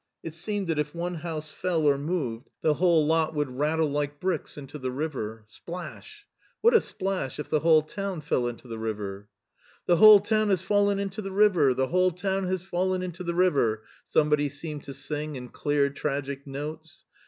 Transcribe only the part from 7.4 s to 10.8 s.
the whole town fell into the river!" The whole town has